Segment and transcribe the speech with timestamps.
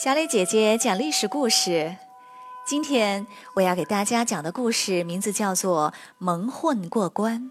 [0.00, 1.96] 小磊姐姐讲历史故事。
[2.64, 7.42] 今天我要给大家讲的故事名字叫做《蒙混过关》。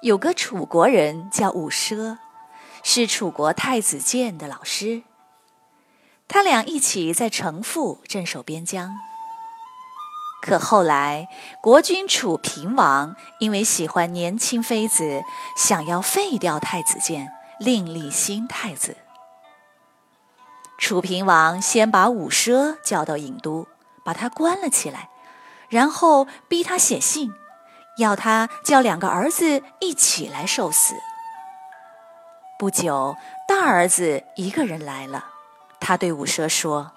[0.00, 2.18] 有个楚国人叫伍奢，
[2.84, 5.02] 是楚国太子建的老师。
[6.28, 8.94] 他俩一起在城父镇守边疆。
[10.40, 11.26] 可后来，
[11.60, 15.24] 国君楚平王因为喜欢年轻妃子，
[15.56, 18.98] 想要废掉太子建，另立新太子。
[20.84, 23.66] 楚平王先把伍奢叫到郢都，
[24.04, 25.08] 把他关了起来，
[25.70, 27.32] 然后逼他写信，
[27.96, 30.94] 要他叫两个儿子一起来受死。
[32.58, 33.16] 不久，
[33.48, 35.24] 大儿子一个人来了，
[35.80, 36.92] 他对伍奢说：“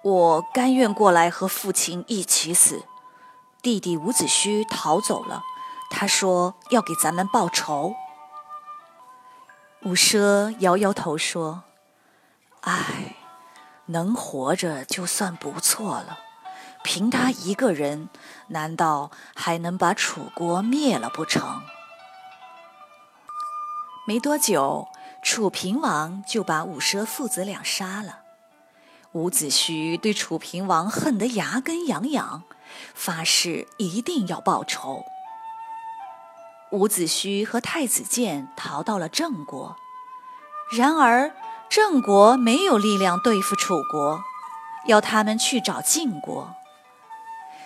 [0.00, 2.84] 我甘愿过来和父亲一起死。
[3.60, 5.42] 弟弟伍子胥逃走了，
[5.90, 7.94] 他说要给咱们报仇。”
[9.84, 11.64] 伍奢摇摇头说。
[12.64, 13.16] 唉，
[13.86, 16.18] 能活着就算不错了。
[16.82, 18.08] 凭他一个人，
[18.48, 21.62] 难道还能把楚国灭了不成？
[24.06, 24.88] 没多久，
[25.22, 28.20] 楚平王就把伍奢父子俩杀了。
[29.12, 32.44] 伍子胥对楚平王恨得牙根痒痒，
[32.94, 35.04] 发誓一定要报仇。
[36.70, 39.76] 伍子胥和太子建逃到了郑国，
[40.70, 41.34] 然而。
[41.68, 44.22] 郑国没有力量对付楚国，
[44.86, 46.54] 要他们去找晋国。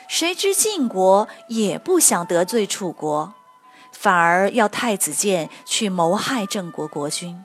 [0.09, 3.35] 谁知晋国也不想得罪楚国，
[3.93, 7.45] 反而要太子建去谋害郑国国君。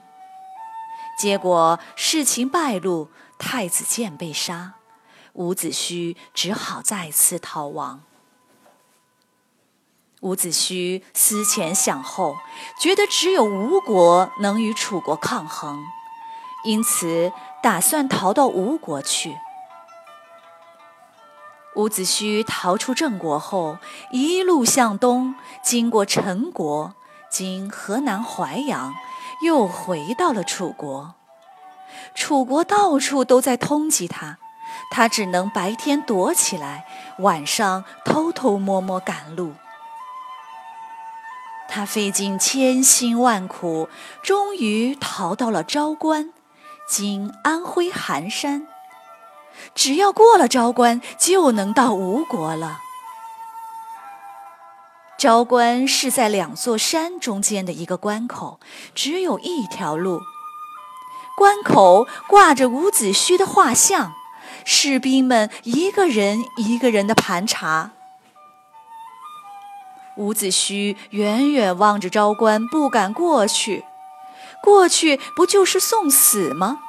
[1.18, 4.74] 结果事情败露，太子建被杀，
[5.34, 8.02] 伍子胥只好再次逃亡。
[10.22, 12.38] 伍子胥思前想后，
[12.80, 15.84] 觉得只有吴国能与楚国抗衡。
[16.64, 19.36] 因此，打算逃到吴国去。
[21.76, 23.78] 伍子胥逃出郑国后，
[24.10, 26.94] 一路向东，经过陈国
[27.28, 28.94] （经河南淮阳），
[29.42, 31.14] 又回到了楚国。
[32.14, 34.38] 楚国到处都在通缉他，
[34.90, 36.86] 他只能白天躲起来，
[37.18, 39.54] 晚上偷偷摸摸赶路。
[41.68, 43.88] 他费尽千辛万苦，
[44.22, 46.32] 终于逃到了昭关。
[46.88, 48.66] 经安徽含山，
[49.74, 52.80] 只要过了昭关，就能到吴国了。
[55.16, 58.60] 昭关是在两座山中间的一个关口，
[58.94, 60.20] 只有一条路。
[61.36, 64.12] 关口挂着伍子胥的画像，
[64.64, 67.92] 士兵们一个人一个人的盘查。
[70.16, 73.84] 伍子胥远远望着昭关，不敢过去。
[74.64, 76.80] 过去不就是送死吗？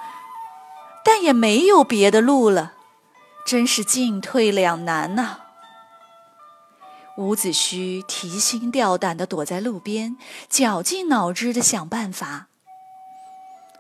[1.04, 2.74] 但也没有别的路了，
[3.46, 5.42] 真是进退两难呐。
[7.18, 10.18] 伍子胥提心吊胆地躲在路边，
[10.50, 12.48] 绞尽脑汁地想办法。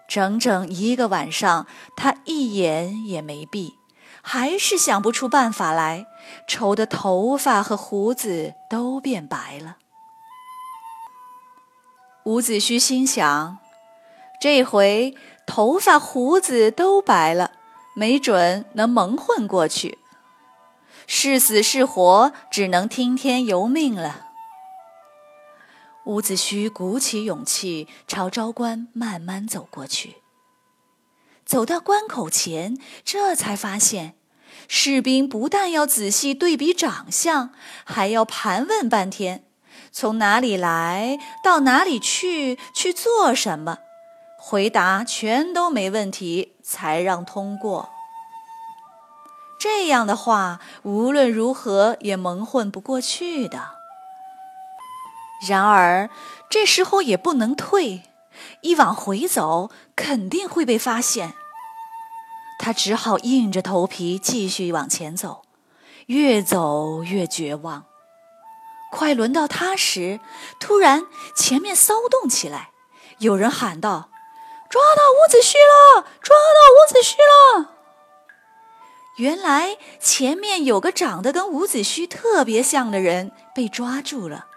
[0.07, 1.65] 整整一个晚上，
[1.97, 3.73] 他一眼也没闭，
[4.21, 6.05] 还是想不出办法来，
[6.47, 9.77] 愁得头发和胡子都变白了。
[12.25, 13.57] 伍子胥心想。
[14.45, 15.17] 这回
[15.47, 17.53] 头发胡子都白了，
[17.95, 19.97] 没准能蒙混过去。
[21.07, 24.27] 是死是活，只能听天由命了。
[26.05, 30.17] 伍子胥鼓起勇气朝昭关慢慢走过去。
[31.43, 34.13] 走到关口前，这才发现，
[34.67, 37.49] 士兵不但要仔细对比长相，
[37.83, 39.43] 还要盘问半天，
[39.91, 43.79] 从哪里来，到哪里去，去做什么。
[44.47, 47.89] 回答全都没问题，才让通过。
[49.59, 53.69] 这样的话，无论如何也蒙混不过去的。
[55.49, 56.11] 然而
[56.47, 58.03] 这时候也不能退，
[58.61, 61.33] 一往回走肯定会被发现。
[62.59, 65.41] 他只好硬着头皮继续往前走，
[66.05, 67.85] 越走越绝望。
[68.91, 70.19] 快轮到他时，
[70.59, 72.69] 突然前面骚动起来，
[73.17, 74.11] 有人喊道。
[74.75, 76.05] 抓到伍子胥了！
[76.21, 77.71] 抓到伍子胥了！
[79.15, 84.47] 原来前面有个长得跟伍子胥特别像的人被抓住了，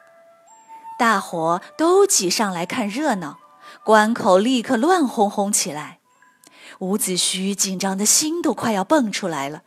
[0.99, 3.39] 大伙都挤上来看热闹，
[3.85, 6.01] 关口立刻乱哄哄起来。
[6.81, 9.63] 伍子胥紧张的心都快要蹦出来了，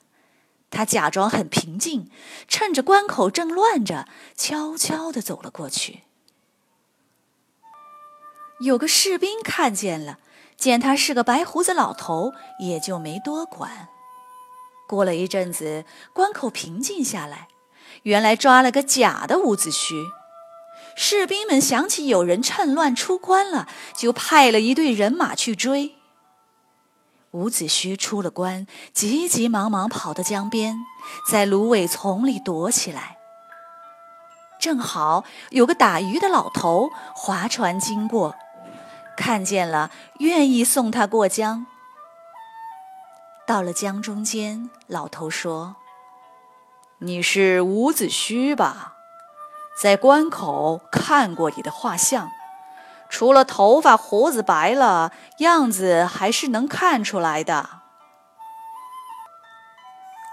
[0.69, 2.12] 他假装很平静，
[2.50, 4.06] 趁着关口正乱着，
[4.36, 6.01] 悄悄地走了过去。
[8.61, 10.17] 有个士兵看见了。
[10.57, 13.87] 见他是个白胡子老头，也就没多管。
[14.87, 17.47] 过了一阵子，关口平静下来，
[18.03, 19.95] 原来抓了个假的伍子胥。
[20.95, 23.67] 士兵们想起有人趁乱出关了，
[23.97, 25.95] 就派了一队人马去追。
[27.31, 30.75] 伍子胥出了关，急急忙忙跑到江边，
[31.27, 33.17] 在芦苇丛里躲起来。
[34.59, 38.35] 正好有个打鱼的老头划船经过，
[39.15, 41.65] 看见了，愿意送他过江。
[43.45, 45.75] 到了江中间，老头说
[46.99, 48.95] ：“你是伍子胥吧？”
[49.81, 52.29] 在关口看过你的画像，
[53.09, 57.81] 除了头发胡子白了，样子还是能看出来的。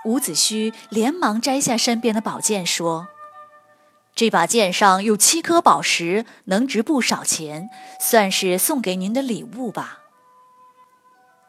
[0.05, 3.09] 伍子胥连忙摘下身边的宝剑，说
[4.19, 7.71] ：“这把剑上有七颗宝石，能值不少钱，
[8.01, 10.01] 算是送给您的礼物吧。”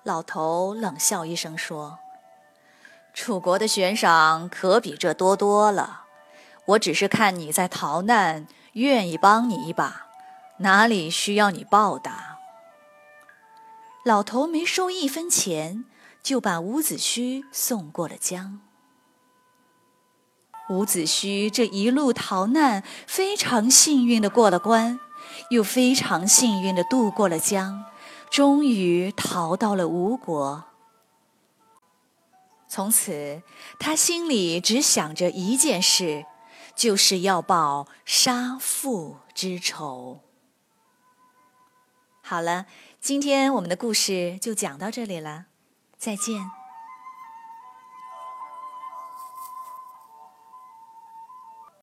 [0.05, 1.97] 老头冷笑一声说
[3.11, 6.03] ：“楚国的悬赏可比这多多了。”
[6.67, 10.05] 我只是看你在逃难，愿意帮你一把，
[10.57, 12.37] 哪里需要你报答？
[14.05, 15.85] 老头没收一分钱，
[16.21, 18.61] 就把伍子胥送过了江。
[20.69, 24.99] 伍子胥这一路逃难，非常幸运的过了关，
[25.49, 27.85] 又非常幸运的渡过了江，
[28.29, 30.65] 终于逃到了吴国。
[32.67, 33.41] 从此，
[33.79, 36.25] 他心里只想着一件事。
[36.75, 40.21] 就是要报杀父之仇。
[42.21, 42.67] 好了，
[43.01, 45.47] 今天我们的故事就讲到这里了，
[45.97, 46.58] 再见。